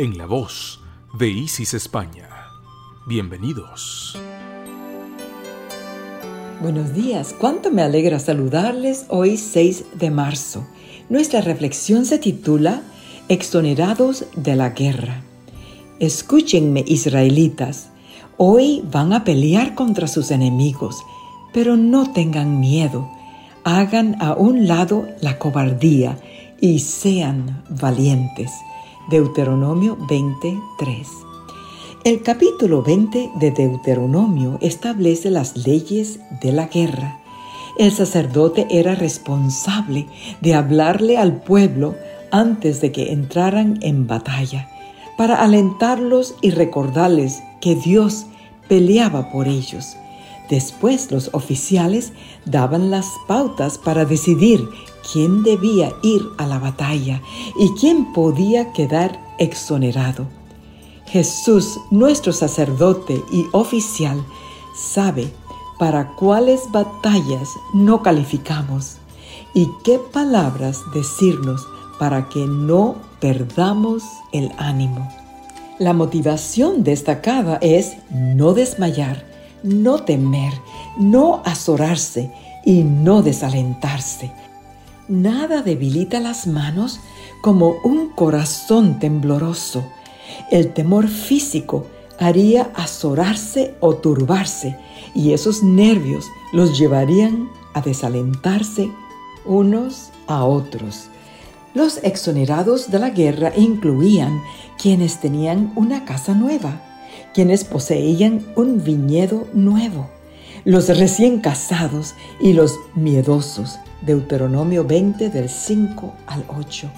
en 0.00 0.16
la 0.16 0.24
voz 0.24 0.80
de 1.18 1.28
Isis 1.28 1.74
España. 1.74 2.26
Bienvenidos. 3.06 4.18
Buenos 6.62 6.94
días, 6.94 7.34
cuánto 7.38 7.70
me 7.70 7.82
alegra 7.82 8.18
saludarles 8.18 9.04
hoy 9.10 9.36
6 9.36 9.98
de 9.98 10.10
marzo. 10.10 10.66
Nuestra 11.10 11.42
reflexión 11.42 12.06
se 12.06 12.18
titula 12.18 12.80
Exonerados 13.28 14.24
de 14.34 14.56
la 14.56 14.70
guerra. 14.70 15.22
Escúchenme, 15.98 16.82
israelitas, 16.86 17.90
hoy 18.38 18.82
van 18.90 19.12
a 19.12 19.22
pelear 19.22 19.74
contra 19.74 20.08
sus 20.08 20.30
enemigos, 20.30 20.96
pero 21.52 21.76
no 21.76 22.10
tengan 22.10 22.58
miedo. 22.58 23.06
Hagan 23.64 24.16
a 24.22 24.32
un 24.32 24.66
lado 24.66 25.06
la 25.20 25.38
cobardía 25.38 26.18
y 26.58 26.78
sean 26.78 27.64
valientes. 27.68 28.50
Deuteronomio 29.10 29.98
23. 30.08 31.08
El 32.04 32.22
capítulo 32.22 32.84
20 32.84 33.32
de 33.40 33.50
Deuteronomio 33.50 34.56
establece 34.60 35.32
las 35.32 35.66
leyes 35.66 36.20
de 36.40 36.52
la 36.52 36.68
guerra. 36.68 37.18
El 37.76 37.90
sacerdote 37.90 38.68
era 38.70 38.94
responsable 38.94 40.06
de 40.40 40.54
hablarle 40.54 41.18
al 41.18 41.42
pueblo 41.42 41.96
antes 42.30 42.80
de 42.80 42.92
que 42.92 43.10
entraran 43.10 43.80
en 43.82 44.06
batalla, 44.06 44.70
para 45.18 45.42
alentarlos 45.42 46.36
y 46.40 46.50
recordarles 46.50 47.42
que 47.60 47.74
Dios 47.74 48.26
peleaba 48.68 49.32
por 49.32 49.48
ellos. 49.48 49.96
Después 50.50 51.12
los 51.12 51.30
oficiales 51.32 52.12
daban 52.44 52.90
las 52.90 53.06
pautas 53.28 53.78
para 53.78 54.04
decidir 54.04 54.68
quién 55.12 55.44
debía 55.44 55.92
ir 56.02 56.22
a 56.38 56.46
la 56.46 56.58
batalla 56.58 57.22
y 57.56 57.70
quién 57.80 58.12
podía 58.12 58.72
quedar 58.72 59.18
exonerado. 59.38 60.26
Jesús, 61.06 61.78
nuestro 61.92 62.32
sacerdote 62.32 63.22
y 63.32 63.46
oficial, 63.52 64.24
sabe 64.76 65.32
para 65.78 66.16
cuáles 66.16 66.70
batallas 66.72 67.48
no 67.72 68.02
calificamos 68.02 68.96
y 69.54 69.68
qué 69.84 69.98
palabras 69.98 70.80
decirnos 70.92 71.64
para 72.00 72.28
que 72.28 72.46
no 72.46 72.96
perdamos 73.20 74.02
el 74.32 74.50
ánimo. 74.58 75.08
La 75.78 75.92
motivación 75.92 76.82
destacada 76.82 77.58
es 77.62 77.96
no 78.10 78.52
desmayar, 78.52 79.29
no 79.62 80.02
temer, 80.04 80.52
no 80.98 81.42
azorarse 81.44 82.30
y 82.64 82.82
no 82.82 83.22
desalentarse 83.22 84.32
nada 85.10 85.62
debilita 85.62 86.20
las 86.20 86.46
manos 86.46 87.00
como 87.42 87.74
un 87.82 88.10
corazón 88.10 88.98
tembloroso. 88.98 89.84
El 90.50 90.72
temor 90.72 91.08
físico 91.08 91.86
haría 92.18 92.70
azorarse 92.74 93.74
o 93.80 93.96
turbarse 93.96 94.78
y 95.14 95.32
esos 95.32 95.62
nervios 95.62 96.26
los 96.52 96.78
llevarían 96.78 97.50
a 97.74 97.80
desalentarse 97.80 98.90
unos 99.44 100.10
a 100.28 100.44
otros. 100.44 101.08
Los 101.74 101.98
exonerados 102.04 102.90
de 102.90 102.98
la 102.98 103.10
guerra 103.10 103.52
incluían 103.56 104.40
quienes 104.80 105.20
tenían 105.20 105.72
una 105.76 106.04
casa 106.04 106.34
nueva, 106.34 106.80
quienes 107.34 107.64
poseían 107.64 108.44
un 108.56 108.82
viñedo 108.82 109.46
nuevo, 109.52 110.08
los 110.64 110.88
recién 110.88 111.40
casados 111.40 112.14
y 112.40 112.52
los 112.52 112.78
miedosos, 112.94 113.78
Deuteronomio 114.02 114.84
20 114.84 115.30
del 115.30 115.48
5 115.48 116.14
al 116.26 116.44
8, 116.48 116.90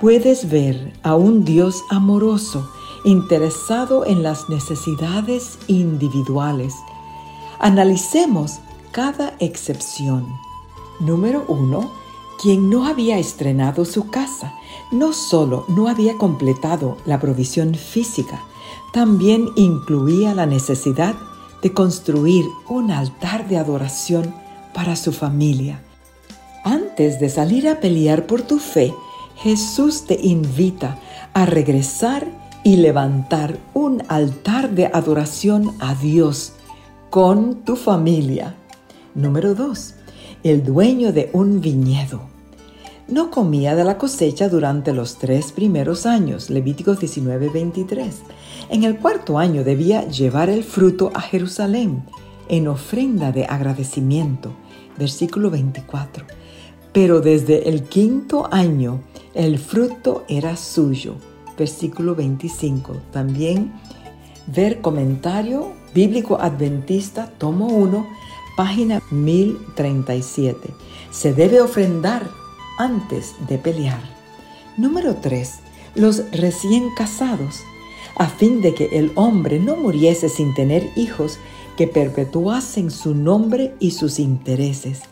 puedes 0.00 0.50
ver 0.50 0.92
a 1.02 1.14
un 1.14 1.44
Dios 1.44 1.82
amoroso, 1.90 2.70
interesado 3.04 4.06
en 4.06 4.22
las 4.22 4.48
necesidades 4.48 5.58
individuales. 5.66 6.74
Analicemos 7.58 8.60
cada 8.92 9.34
excepción. 9.38 10.26
Número 11.00 11.44
1. 11.48 11.90
Quien 12.40 12.70
no 12.70 12.86
había 12.86 13.18
estrenado 13.18 13.84
su 13.84 14.08
casa, 14.10 14.54
no 14.90 15.12
solo 15.12 15.64
no 15.68 15.88
había 15.88 16.16
completado 16.16 16.96
la 17.06 17.20
provisión 17.20 17.74
física, 17.74 18.42
también 18.94 19.50
incluía 19.56 20.36
la 20.36 20.46
necesidad 20.46 21.16
de 21.62 21.72
construir 21.72 22.44
un 22.68 22.92
altar 22.92 23.48
de 23.48 23.58
adoración 23.58 24.32
para 24.72 24.94
su 24.94 25.10
familia. 25.10 25.82
Antes 26.62 27.18
de 27.18 27.28
salir 27.28 27.68
a 27.68 27.80
pelear 27.80 28.28
por 28.28 28.42
tu 28.42 28.60
fe, 28.60 28.94
Jesús 29.34 30.04
te 30.06 30.16
invita 30.22 30.96
a 31.32 31.44
regresar 31.44 32.28
y 32.62 32.76
levantar 32.76 33.58
un 33.74 34.04
altar 34.06 34.70
de 34.70 34.86
adoración 34.86 35.74
a 35.80 35.96
Dios 35.96 36.52
con 37.10 37.64
tu 37.64 37.74
familia. 37.74 38.54
Número 39.16 39.56
2. 39.56 39.94
El 40.44 40.64
dueño 40.64 41.12
de 41.12 41.30
un 41.32 41.60
viñedo. 41.60 42.33
No 43.06 43.30
comía 43.30 43.74
de 43.74 43.84
la 43.84 43.98
cosecha 43.98 44.48
durante 44.48 44.92
los 44.92 45.18
tres 45.18 45.52
primeros 45.52 46.06
años, 46.06 46.50
Levíticos 46.50 46.98
19:23. 47.00 48.22
En 48.70 48.84
el 48.84 48.98
cuarto 48.98 49.38
año 49.38 49.62
debía 49.62 50.08
llevar 50.08 50.48
el 50.48 50.64
fruto 50.64 51.10
a 51.14 51.20
Jerusalén 51.20 52.02
en 52.48 52.68
ofrenda 52.68 53.32
de 53.32 53.44
agradecimiento, 53.44 54.52
versículo 54.96 55.50
24 55.50 56.24
pero 56.94 57.20
desde 57.20 57.68
el 57.68 57.82
quinto 57.82 58.48
año 58.52 59.00
el 59.34 59.58
fruto 59.58 60.24
era 60.28 60.56
suyo. 60.56 61.16
Versículo 61.58 62.14
25. 62.14 62.96
También 63.10 63.72
ver 64.46 64.80
comentario 64.80 65.72
bíblico 65.92 66.40
adventista, 66.40 67.26
tomo 67.36 67.66
1, 67.66 68.06
página 68.56 69.02
1037. 69.10 70.72
Se 71.10 71.34
debe 71.34 71.60
ofrendar 71.60 72.30
antes 72.78 73.34
de 73.48 73.58
pelear. 73.58 74.00
Número 74.76 75.16
3. 75.16 75.50
Los 75.94 76.30
recién 76.32 76.90
casados, 76.96 77.60
a 78.16 78.26
fin 78.26 78.60
de 78.60 78.74
que 78.74 78.86
el 78.92 79.12
hombre 79.14 79.58
no 79.58 79.76
muriese 79.76 80.28
sin 80.28 80.54
tener 80.54 80.90
hijos 80.96 81.38
que 81.76 81.86
perpetuasen 81.86 82.90
su 82.90 83.14
nombre 83.14 83.74
y 83.80 83.92
sus 83.92 84.18
intereses 84.18 85.02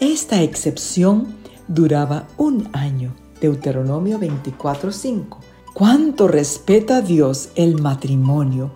esta 0.00 0.42
excepción 0.42 1.34
duraba 1.68 2.26
un 2.38 2.70
año. 2.72 3.14
Deuteronomio 3.38 4.18
24:5. 4.18 5.38
¿Cuánto 5.74 6.26
respeta 6.26 7.02
Dios 7.02 7.50
el 7.54 7.80
matrimonio? 7.80 8.70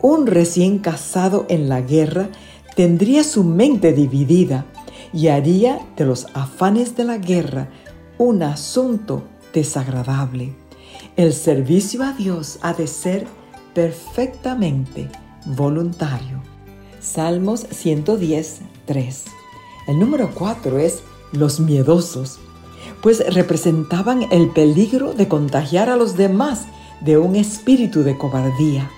Un 0.00 0.26
recién 0.26 0.78
casado 0.78 1.44
en 1.50 1.68
la 1.68 1.82
guerra 1.82 2.30
tendría 2.76 3.24
su 3.24 3.44
mente 3.44 3.92
dividida 3.92 4.64
y 5.12 5.28
haría 5.28 5.86
de 5.98 6.06
los 6.06 6.26
afanes 6.32 6.96
de 6.96 7.04
la 7.04 7.18
guerra 7.18 7.68
un 8.20 8.42
asunto 8.42 9.22
desagradable. 9.54 10.52
El 11.16 11.32
servicio 11.32 12.02
a 12.02 12.12
Dios 12.12 12.58
ha 12.60 12.74
de 12.74 12.86
ser 12.86 13.26
perfectamente 13.72 15.08
voluntario. 15.46 16.42
Salmos 17.00 17.66
110, 17.70 18.60
3. 18.84 19.24
El 19.88 19.98
número 19.98 20.32
cuatro 20.34 20.78
es 20.78 21.02
los 21.32 21.60
miedosos, 21.60 22.38
pues 23.00 23.24
representaban 23.32 24.26
el 24.30 24.50
peligro 24.50 25.14
de 25.14 25.26
contagiar 25.26 25.88
a 25.88 25.96
los 25.96 26.18
demás 26.18 26.66
de 27.00 27.16
un 27.16 27.36
espíritu 27.36 28.02
de 28.02 28.18
cobardía. 28.18 28.90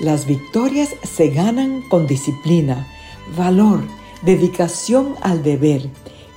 Las 0.00 0.26
victorias 0.26 0.90
se 1.02 1.30
ganan 1.30 1.80
con 1.88 2.06
disciplina, 2.06 2.86
valor, 3.34 3.80
dedicación 4.22 5.14
al 5.22 5.42
deber 5.42 5.88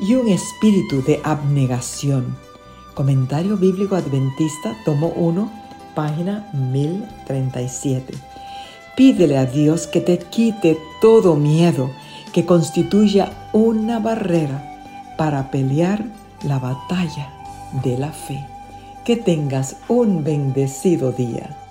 y 0.05 0.15
un 0.15 0.27
espíritu 0.27 1.01
de 1.01 1.21
abnegación. 1.23 2.35
Comentario 2.93 3.55
Bíblico 3.55 3.95
Adventista, 3.95 4.75
tomo 4.83 5.13
1, 5.15 5.49
página 5.95 6.49
1037. 6.51 8.13
Pídele 8.97 9.37
a 9.37 9.45
Dios 9.45 9.87
que 9.87 10.01
te 10.01 10.19
quite 10.19 10.77
todo 10.99 11.35
miedo 11.35 11.89
que 12.33 12.45
constituya 12.45 13.31
una 13.53 13.99
barrera 13.99 14.77
para 15.17 15.49
pelear 15.51 16.03
la 16.43 16.59
batalla 16.59 17.29
de 17.83 17.97
la 17.97 18.11
fe. 18.11 18.45
Que 19.05 19.15
tengas 19.15 19.77
un 19.87 20.23
bendecido 20.23 21.13
día. 21.13 21.62